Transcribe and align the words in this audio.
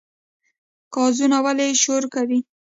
قازونه 0.95 1.37
ولې 1.45 1.67
شور 1.83 2.03
کوي؟ 2.13 2.39